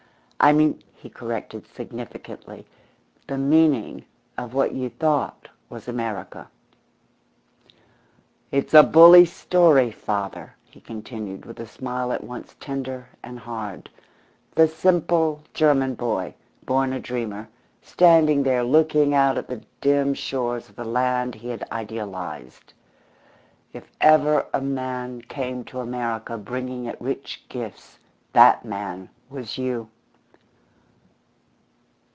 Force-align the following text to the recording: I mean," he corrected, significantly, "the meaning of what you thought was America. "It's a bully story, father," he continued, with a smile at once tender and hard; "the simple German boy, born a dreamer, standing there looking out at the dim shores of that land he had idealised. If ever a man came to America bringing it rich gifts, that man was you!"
I 0.43 0.53
mean," 0.53 0.81
he 0.95 1.07
corrected, 1.07 1.67
significantly, 1.67 2.65
"the 3.27 3.37
meaning 3.37 4.05
of 4.39 4.55
what 4.55 4.73
you 4.73 4.89
thought 4.89 5.47
was 5.69 5.87
America. 5.87 6.49
"It's 8.51 8.73
a 8.73 8.81
bully 8.81 9.25
story, 9.25 9.91
father," 9.91 10.55
he 10.63 10.81
continued, 10.81 11.45
with 11.45 11.59
a 11.59 11.67
smile 11.67 12.11
at 12.11 12.23
once 12.23 12.55
tender 12.59 13.07
and 13.21 13.37
hard; 13.37 13.87
"the 14.55 14.67
simple 14.67 15.43
German 15.53 15.93
boy, 15.93 16.33
born 16.65 16.91
a 16.91 16.99
dreamer, 16.99 17.47
standing 17.83 18.41
there 18.41 18.63
looking 18.63 19.13
out 19.13 19.37
at 19.37 19.47
the 19.47 19.61
dim 19.79 20.15
shores 20.15 20.69
of 20.69 20.75
that 20.77 20.85
land 20.87 21.35
he 21.35 21.49
had 21.49 21.67
idealised. 21.71 22.73
If 23.73 23.91
ever 24.01 24.47
a 24.55 24.61
man 24.61 25.21
came 25.21 25.63
to 25.65 25.81
America 25.81 26.35
bringing 26.35 26.85
it 26.85 26.99
rich 26.99 27.43
gifts, 27.47 27.99
that 28.33 28.65
man 28.65 29.07
was 29.29 29.59
you!" 29.59 29.87